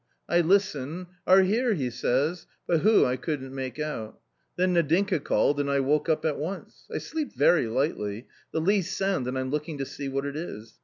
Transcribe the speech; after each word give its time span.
I 0.27 0.41
listen," 0.41 1.05
are 1.27 1.41
here," 1.43 1.75
he 1.75 1.91
says, 1.91 2.47
but 2.65 2.79
who 2.79 3.05
I 3.05 3.17
couldn't 3.17 3.53
make 3.53 3.77
out. 3.77 4.19
Then 4.55 4.73
Nadinka 4.73 5.23
called 5.23 5.59
and 5.59 5.69
I 5.69 5.79
woke 5.79 6.09
up 6.09 6.25
at 6.25 6.39
once. 6.39 6.87
I 6.91 6.97
sleep 6.97 7.35
very 7.35 7.67
lightly; 7.67 8.25
the 8.51 8.61
least 8.61 8.97
sound 8.97 9.27
and 9.27 9.37
I'm 9.37 9.51
looking 9.51 9.77
to 9.77 9.85
see 9.85 10.09
what 10.09 10.25
it 10.25 10.35
is. 10.35 10.79